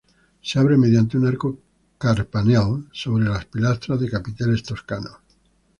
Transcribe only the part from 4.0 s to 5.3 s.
capiteles toscanos.